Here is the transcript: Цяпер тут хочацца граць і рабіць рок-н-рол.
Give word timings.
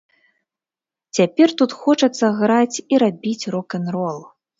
Цяпер 1.17 1.53
тут 1.61 1.75
хочацца 1.81 2.25
граць 2.39 2.81
і 2.95 3.01
рабіць 3.05 3.49
рок-н-рол. 3.57 4.19